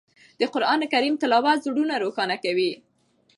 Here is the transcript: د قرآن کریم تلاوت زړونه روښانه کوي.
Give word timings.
د 0.39 0.41
قرآن 0.53 0.79
کریم 0.93 1.15
تلاوت 1.21 1.57
زړونه 1.65 1.95
روښانه 2.03 2.35
کوي. 2.43 2.71